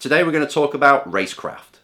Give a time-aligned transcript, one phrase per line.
[0.00, 1.80] Today we're going to talk about racecraft.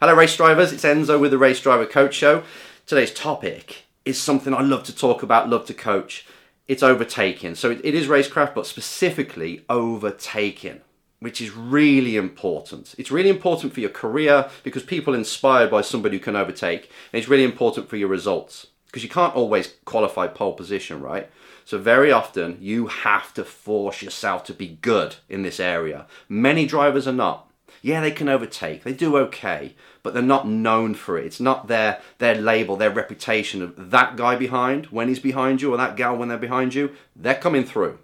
[0.00, 0.72] Hello, race drivers.
[0.72, 2.42] It's Enzo with the Race Driver Coach Show.
[2.86, 6.26] Today's topic is something I love to talk about, love to coach.
[6.72, 7.54] It's overtaking.
[7.54, 10.80] So it, is racecraft, but specifically overtaking,
[11.20, 12.94] which is really important.
[12.96, 17.20] It's really important for your career because people inspired by somebody who can overtake, and
[17.20, 21.30] it's really important for your results because you can't always qualify pole position, right?
[21.66, 26.06] So very often you have to force yourself to be good in this area.
[26.26, 27.50] Many drivers are not
[27.80, 28.84] yeah, they can overtake.
[28.84, 31.26] They do okay, but they're not known for it.
[31.26, 35.72] It's not their their label, their reputation of that guy behind when he's behind you
[35.72, 36.94] or that gal when they're behind you.
[37.16, 37.98] They're coming through.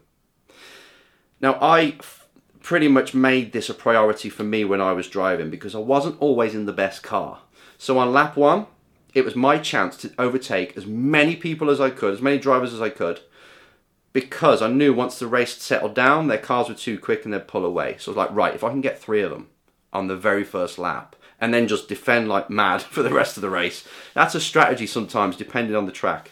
[1.41, 2.27] Now, I f-
[2.61, 6.21] pretty much made this a priority for me when I was driving because I wasn't
[6.21, 7.41] always in the best car.
[7.79, 8.67] So on lap one,
[9.15, 12.75] it was my chance to overtake as many people as I could, as many drivers
[12.75, 13.21] as I could,
[14.13, 17.47] because I knew once the race settled down, their cars were too quick and they'd
[17.47, 17.97] pull away.
[17.99, 19.49] So I was like, right, if I can get three of them,
[19.99, 23.43] on the very first lap and then just defend like mad for the rest of
[23.43, 23.85] the race.
[24.15, 26.31] That's a strategy sometimes, depending on the track.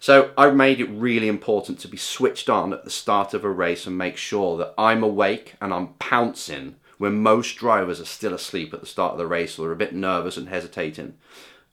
[0.00, 3.48] So I made it really important to be switched on at the start of a
[3.48, 8.34] race and make sure that I'm awake and I'm pouncing when most drivers are still
[8.34, 11.14] asleep at the start of the race or are a bit nervous and hesitating.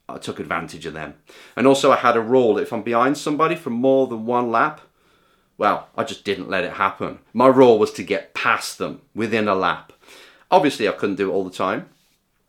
[0.08, 1.16] I took advantage of them.
[1.58, 4.82] And also, I had a rule if I'm behind somebody for more than one lap,
[5.58, 7.20] well, I just didn't let it happen.
[7.34, 9.94] My rule was to get past them within a lap.
[10.52, 11.90] Obviously, I couldn't do it all the time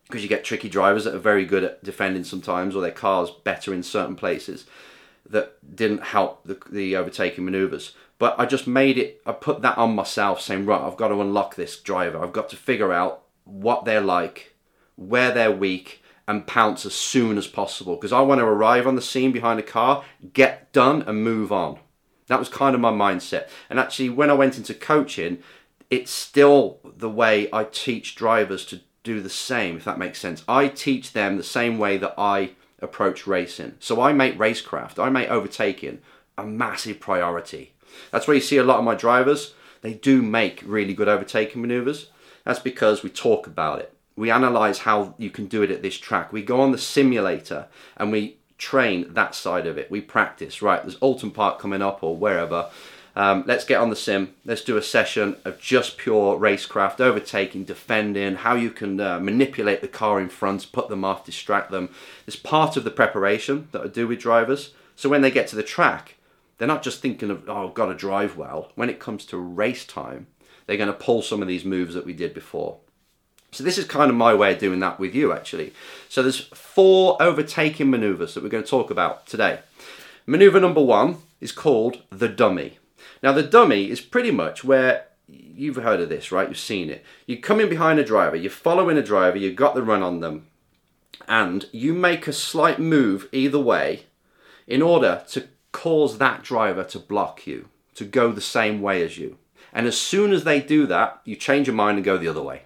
[0.06, 3.31] because you get tricky drivers that are very good at defending sometimes, or their cars
[3.31, 4.67] better in certain places
[5.25, 7.94] that didn't help the, the overtaking maneuvers.
[8.19, 11.20] But I just made it, I put that on myself, saying, right, I've got to
[11.20, 12.22] unlock this driver.
[12.22, 14.55] I've got to figure out what they're like,
[14.97, 18.94] where they're weak, and pounce as soon as possible because I want to arrive on
[18.94, 21.78] the scene behind a car, get done, and move on.
[22.28, 23.48] That was kind of my mindset.
[23.69, 25.38] And actually, when I went into coaching,
[25.92, 30.42] it's still the way I teach drivers to do the same, if that makes sense.
[30.48, 33.75] I teach them the same way that I approach racing.
[33.78, 35.98] So I make racecraft, I make overtaking
[36.38, 37.75] a massive priority.
[38.10, 41.60] That's where you see a lot of my drivers, they do make really good overtaking
[41.60, 42.09] maneuvers.
[42.44, 43.94] That's because we talk about it.
[44.16, 46.32] We analyze how you can do it at this track.
[46.32, 47.66] We go on the simulator
[47.98, 49.91] and we train that side of it.
[49.91, 50.80] We practice, right?
[50.82, 52.70] There's Oulton Park coming up or wherever
[53.15, 54.34] um, let's get on the sim.
[54.45, 59.81] Let's do a session of just pure racecraft, overtaking, defending, how you can uh, manipulate
[59.81, 61.91] the car in front, put them off, distract them.
[62.27, 64.72] It's part of the preparation that I do with drivers.
[64.97, 66.17] So when they get to the track,
[66.56, 68.72] they're not just thinking of, oh, I've got to drive well.
[68.77, 70.27] When it comes to race time,
[70.67, 72.78] they're going to pull some of these moves that we did before.
[73.51, 75.75] So this is kind of my way of doing that with you actually.
[76.09, 79.59] So there's four overtaking maneuvers that we're going to talk about today.
[80.25, 82.78] Maneuver number one is called the dummy.
[83.23, 86.49] Now, the dummy is pretty much where you've heard of this, right?
[86.49, 87.05] You've seen it.
[87.27, 90.21] You come in behind a driver, you're following a driver, you've got the run on
[90.21, 90.47] them,
[91.29, 94.05] and you make a slight move either way
[94.67, 99.19] in order to cause that driver to block you, to go the same way as
[99.19, 99.39] you.
[99.73, 102.43] And as soon as they do that, you change your mind and go the other
[102.43, 102.63] way.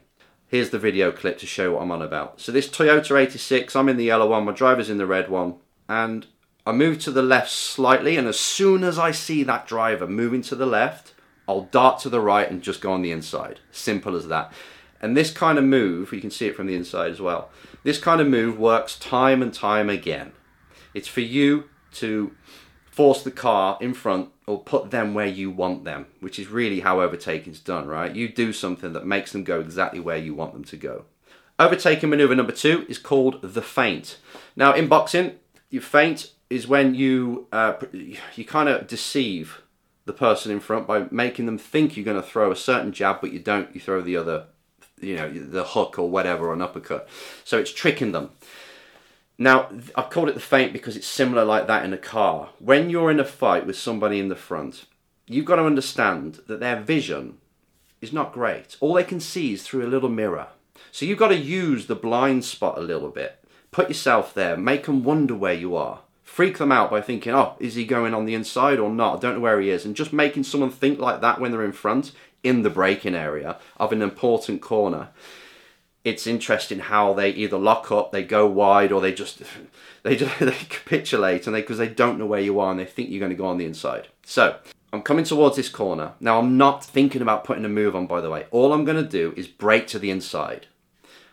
[0.49, 2.41] Here's the video clip to show what I'm on about.
[2.41, 5.57] So this Toyota 86, I'm in the yellow one, my driver's in the red one,
[5.89, 6.27] and
[6.67, 10.43] I move to the left slightly, and as soon as I see that driver moving
[10.43, 11.15] to the left,
[11.49, 13.61] I'll dart to the right and just go on the inside.
[13.71, 14.53] Simple as that.
[15.01, 17.51] And this kind of move, you can see it from the inside as well.
[17.85, 20.33] This kind of move works time and time again.
[20.93, 22.35] It's for you to
[22.91, 26.81] force the car in front or put them where you want them, which is really
[26.81, 28.15] how overtaking's done, right?
[28.15, 31.05] You do something that makes them go exactly where you want them to go.
[31.59, 34.19] Overtaking maneuver number two is called the feint.
[34.57, 35.37] Now, in boxing,
[35.71, 39.63] you feint is when you uh, you kind of deceive
[40.05, 43.21] the person in front by making them think you're going to throw a certain jab,
[43.21, 43.75] but you don't.
[43.75, 44.47] You throw the other,
[45.01, 47.09] you know, the hook or whatever, or an uppercut.
[47.45, 48.31] So it's tricking them.
[49.39, 52.51] Now, I've called it the feint because it's similar like that in a car.
[52.59, 54.87] When you're in a fight with somebody in the front,
[55.27, 57.37] you've got to understand that their vision
[58.01, 58.77] is not great.
[58.81, 60.49] All they can see is through a little mirror.
[60.91, 63.45] So you've got to use the blind spot a little bit.
[63.73, 67.55] Put yourself there, make them wonder where you are freak them out by thinking, oh,
[67.61, 69.17] is he going on the inside or not?
[69.17, 69.87] I don't know where he is.
[69.87, 72.13] And just making someone think like that when they're in front
[72.43, 75.09] in the braking area of an important corner.
[76.05, 79.43] It's interesting how they either lock up, they go wide, or they just
[80.03, 82.85] they just they capitulate and they because they don't know where you are and they
[82.85, 84.09] think you're going to go on the inside.
[84.25, 84.59] So
[84.93, 86.13] I'm coming towards this corner.
[86.21, 88.47] Now, I'm not thinking about putting a move on, by the way.
[88.51, 90.67] All I'm going to do is break to the inside,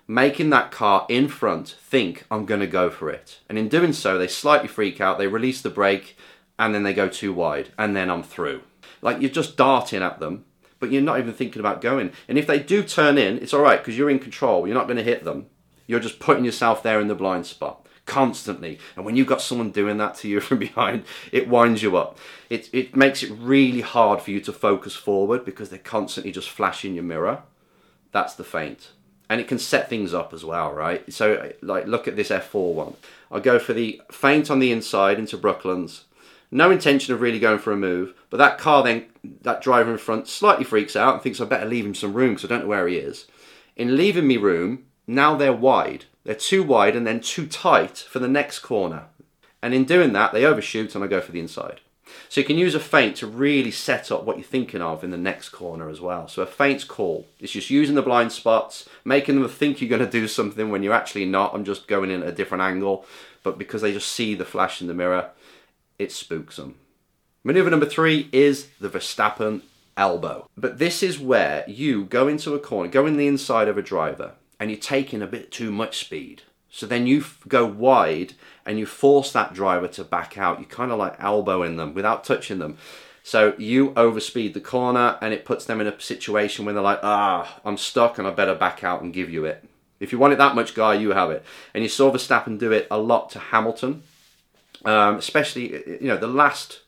[0.07, 3.39] making that car in front think I'm going to go for it.
[3.47, 6.17] And in doing so, they slightly freak out, they release the brake,
[6.59, 8.61] and then they go too wide, and then I'm through.
[9.01, 10.45] Like you're just darting at them,
[10.79, 12.11] but you're not even thinking about going.
[12.27, 14.67] And if they do turn in, it's all right because you're in control.
[14.67, 15.47] You're not going to hit them.
[15.87, 18.79] You're just putting yourself there in the blind spot constantly.
[18.95, 22.17] And when you've got someone doing that to you from behind, it winds you up.
[22.49, 26.49] It, it makes it really hard for you to focus forward because they're constantly just
[26.49, 27.43] flashing your mirror.
[28.11, 28.91] That's the feint.
[29.33, 31.11] And it can set things up as well, right?
[31.11, 32.93] So, like, look at this F4 one.
[33.31, 36.03] I'll go for the feint on the inside into Brooklands.
[36.51, 39.07] No intention of really going for a move, but that car then,
[39.41, 42.35] that driver in front, slightly freaks out and thinks I better leave him some room
[42.35, 43.25] because I don't know where he is.
[43.75, 46.05] In leaving me room, now they're wide.
[46.25, 49.05] They're too wide and then too tight for the next corner.
[49.63, 51.81] And in doing that, they overshoot and I go for the inside.
[52.33, 55.11] So you can use a feint to really set up what you're thinking of in
[55.11, 56.27] the next corner as well.
[56.27, 57.27] So a feint's call.
[57.39, 60.81] It's just using the blind spots, making them think you're going to do something when
[60.81, 61.53] you're actually not.
[61.53, 63.05] I'm just going in at a different angle.
[63.43, 65.29] But because they just see the flash in the mirror,
[65.99, 66.73] it spooks them.
[67.43, 69.61] Maneuver number three is the Verstappen
[69.95, 70.49] elbow.
[70.57, 73.83] But this is where you go into a corner, go in the inside of a
[73.83, 76.41] driver, and you're taking a bit too much speed.
[76.73, 78.33] So then you f- go wide
[78.65, 80.59] and you force that driver to back out.
[80.59, 82.79] You kind of like elbowing them without touching them.
[83.21, 87.01] So you overspeed the corner and it puts them in a situation where they're like,
[87.03, 89.63] ah, I'm stuck and I better back out and give you it.
[89.99, 91.45] If you want it that much, guy, you have it.
[91.75, 94.01] And you saw Verstappen do it a lot to Hamilton,
[94.83, 96.81] um, especially you know the last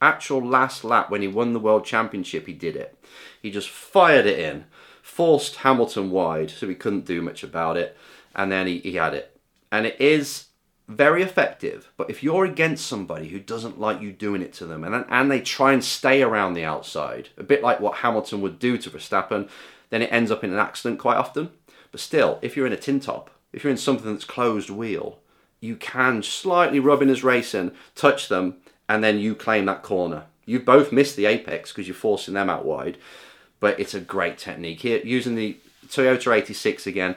[0.00, 2.46] actual last lap when he won the world championship.
[2.46, 2.98] He did it.
[3.42, 4.64] He just fired it in
[5.08, 7.96] forced Hamilton wide, so he couldn't do much about it,
[8.38, 9.38] and then he, he had it.
[9.70, 10.46] And it is
[10.86, 14.84] very effective, but if you're against somebody who doesn't like you doing it to them,
[14.84, 18.58] and, and they try and stay around the outside, a bit like what Hamilton would
[18.58, 19.50] do to Verstappen,
[19.90, 21.50] then it ends up in an accident quite often.
[21.90, 25.18] But still, if you're in a tin top, if you're in something that's closed wheel,
[25.60, 28.56] you can slightly rub in his racing, touch them,
[28.88, 30.24] and then you claim that corner.
[30.46, 32.96] You both miss the apex because you're forcing them out wide,
[33.60, 34.80] but it's a great technique.
[34.80, 35.58] Here, using the
[35.88, 37.16] Toyota 86 again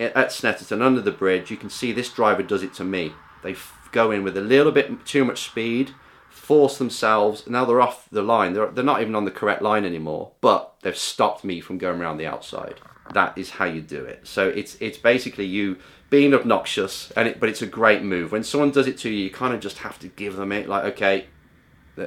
[0.00, 3.12] at Snetterton under the bridge, you can see this driver does it to me.
[3.42, 3.54] They
[3.92, 5.92] go in with a little bit too much speed,
[6.28, 7.46] force themselves.
[7.46, 8.54] Now they're off the line.
[8.54, 12.00] They're, they're not even on the correct line anymore, but they've stopped me from going
[12.00, 12.80] around the outside.
[13.12, 14.26] That is how you do it.
[14.26, 15.78] So it's it's basically you
[16.10, 18.30] being obnoxious, and it, but it's a great move.
[18.30, 20.68] When someone does it to you, you kind of just have to give them it.
[20.68, 21.26] Like, okay,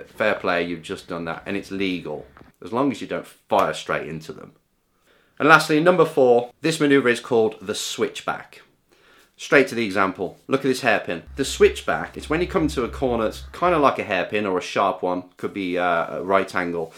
[0.07, 2.25] fair play, you've just done that, and it's legal
[2.63, 4.53] as long as you don't fire straight into them.
[5.39, 8.61] And lastly, number four, this maneuver is called the switchback.
[9.35, 10.37] Straight to the example.
[10.47, 11.23] Look at this hairpin.
[11.35, 14.45] The switchback is when you come to a corner, it's kind of like a hairpin
[14.45, 16.93] or a sharp one, could be uh, a right angle.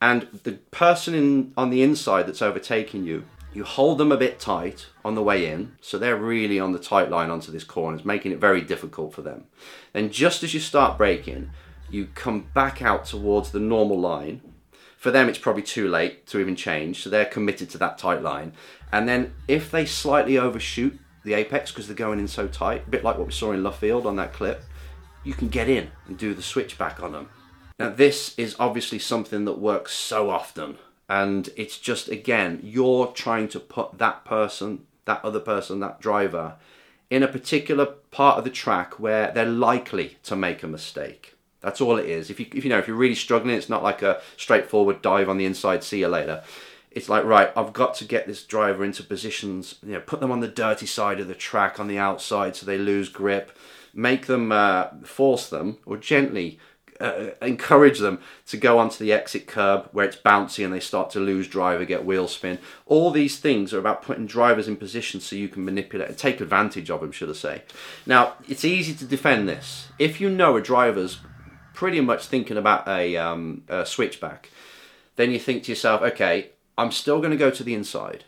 [0.00, 4.40] And the person in, on the inside that's overtaking you, you hold them a bit
[4.40, 7.96] tight on the way in, so they're really on the tight line onto this corner,
[7.96, 9.44] it's making it very difficult for them.
[9.92, 11.50] Then, just as you start braking,
[11.90, 14.40] you come back out towards the normal line
[15.02, 18.22] for them, it's probably too late to even change, so they're committed to that tight
[18.22, 18.52] line.
[18.92, 22.90] And then if they slightly overshoot the apex because they're going in so tight, a
[22.90, 24.62] bit like what we saw in Luffield on that clip,
[25.24, 27.30] you can get in and do the switchback on them.
[27.80, 30.78] Now, this is obviously something that works so often,
[31.08, 36.58] and it's just again, you're trying to put that person, that other person, that driver,
[37.10, 41.34] in a particular part of the track where they're likely to make a mistake.
[41.62, 42.30] That's all it is.
[42.30, 45.28] If you if you know if you're really struggling, it's not like a straightforward dive
[45.28, 45.84] on the inside.
[45.84, 46.42] See you later.
[46.90, 49.76] It's like right, I've got to get this driver into positions.
[49.82, 52.66] You know, put them on the dirty side of the track on the outside so
[52.66, 53.56] they lose grip.
[53.94, 56.58] Make them uh, force them or gently
[57.02, 61.10] uh, encourage them to go onto the exit curb where it's bouncy and they start
[61.10, 62.58] to lose driver, get wheel spin.
[62.86, 66.40] All these things are about putting drivers in position so you can manipulate and take
[66.40, 67.62] advantage of them, should I say.
[68.06, 69.88] Now, it's easy to defend this.
[69.98, 71.18] If you know a driver's
[71.82, 74.48] pretty much thinking about a, um, a switchback,
[75.16, 78.22] then you think to yourself, okay, I'm still going to go to the inside,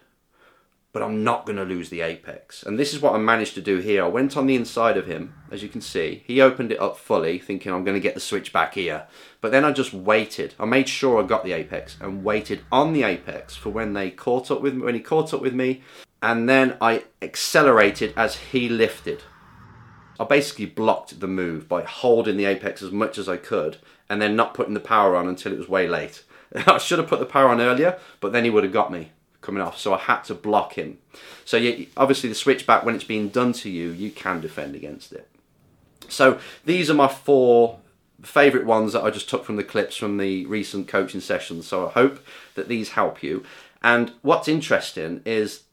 [0.93, 2.65] but I'm not going to lose the apex.
[2.65, 4.03] And this is what I managed to do here.
[4.03, 6.25] I went on the inside of him, as you can see.
[6.27, 9.07] He opened it up fully, thinking I'm going to get the switch back here.
[9.41, 10.55] But then I just waited.
[10.59, 14.11] I made sure I got the apex and waited on the apex for when they
[14.11, 15.85] caught up with me, when he caught up with me,
[16.21, 19.23] and then I accelerated as he lifted.
[20.19, 23.79] I basically blocked the move by holding the apex as much as I could
[24.09, 26.23] and then not putting the power on until it was way late.
[26.55, 29.11] I should have put the power on earlier, but then he would have got me
[29.41, 29.79] coming off.
[29.79, 30.99] So I had to block him.
[31.45, 35.13] So yeah, obviously the switchback when it's being done to you, you can defend against
[35.13, 35.29] it.
[36.09, 37.79] So these are my four
[38.23, 41.67] favorite ones that I just took from the clips from the recent coaching sessions.
[41.67, 43.45] So I hope that these help you.
[43.83, 45.65] And what's interesting is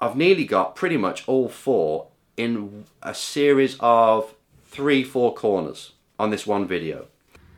[0.00, 2.08] I've nearly got pretty much all four
[2.42, 7.06] in a series of three, four corners on this one video.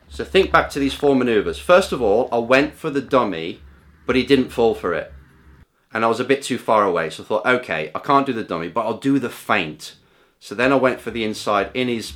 [0.09, 1.57] So think back to these four maneuvers.
[1.57, 3.61] First of all, I went for the dummy,
[4.05, 5.11] but he didn't fall for it.
[5.93, 8.33] And I was a bit too far away, so I thought, okay, I can't do
[8.33, 9.95] the dummy, but I'll do the feint.
[10.39, 12.13] So then I went for the inside in his,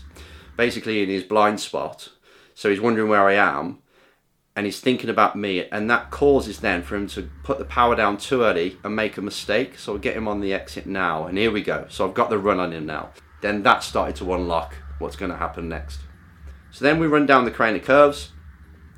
[0.56, 2.10] basically in his blind spot.
[2.54, 3.80] So he's wondering where I am,
[4.58, 7.96] and he's thinking about me, and that causes then for him to put the power
[7.96, 9.78] down too early and make a mistake.
[9.78, 11.86] So I'll get him on the exit now, and here we go.
[11.90, 13.12] So I've got the run on him now.
[13.42, 16.00] Then that started to unlock what's going to happen next.
[16.72, 18.32] So then we run down the Craner Curves,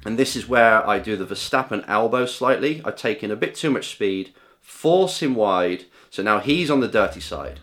[0.05, 2.81] and this is where I do the Verstappen elbow slightly.
[2.85, 6.79] I take in a bit too much speed, force him wide, so now he's on
[6.79, 7.59] the dirty side.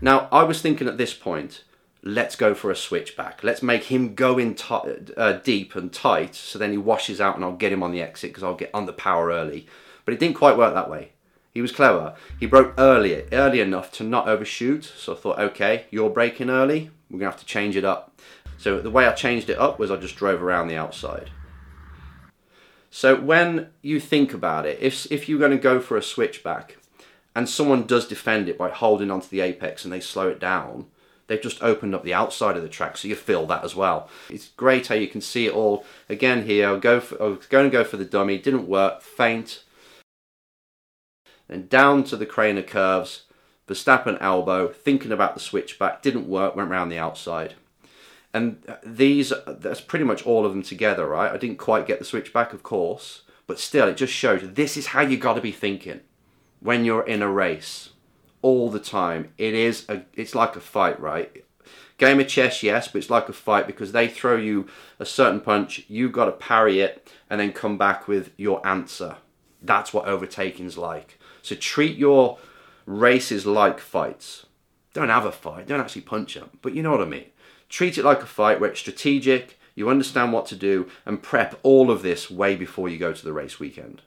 [0.00, 1.62] Now I was thinking at this point,
[2.04, 3.42] let's go for a switchback.
[3.42, 4.74] Let's make him go in t-
[5.16, 8.02] uh, deep and tight, so then he washes out, and I'll get him on the
[8.02, 9.66] exit because I'll get on the power early.
[10.04, 11.12] But it didn't quite work that way.
[11.52, 12.14] He was clever.
[12.38, 14.84] He broke early, early enough to not overshoot.
[14.84, 16.90] So I thought, okay, you're braking early.
[17.08, 18.20] We're gonna have to change it up.
[18.58, 21.30] So the way I changed it up was I just drove around the outside.
[22.90, 26.76] So when you think about it, if if you're going to go for a switchback,
[27.34, 30.86] and someone does defend it by holding onto the apex and they slow it down,
[31.26, 34.08] they've just opened up the outside of the track, so you feel that as well.
[34.28, 35.84] It's great how you can see it all.
[36.08, 39.64] Again here, go for, I was going to go for the dummy, didn't work, feint.
[41.48, 43.24] Then down to the Craner Curves,
[43.66, 47.54] Verstappen elbow, thinking about the switchback, didn't work, went round the outside.
[48.32, 51.32] And uh, these, uh, that's pretty much all of them together, right?
[51.32, 54.88] I didn't quite get the switchback, of course, but still, it just shows this is
[54.88, 56.00] how you got to be thinking
[56.60, 57.90] when you're in a race
[58.44, 59.32] all the time.
[59.38, 61.42] It is a, it's like a fight, right?
[61.96, 64.66] Game of chess, yes, but it's like a fight because they throw you
[64.98, 69.16] a certain punch, you've got to parry it and then come back with your answer.
[69.62, 71.18] That's what overtaking's like.
[71.40, 72.38] So treat your
[72.84, 74.44] races like fights.
[74.92, 77.26] Don't have a fight, don't actually punch them, but you know what I mean.
[77.70, 81.58] Treat it like a fight where it's strategic, you understand what to do, and prep
[81.62, 84.02] all of this way before you go to the race weekend.